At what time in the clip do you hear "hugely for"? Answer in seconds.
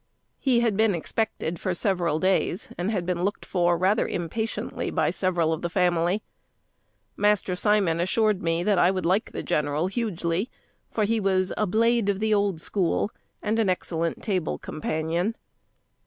9.85-11.03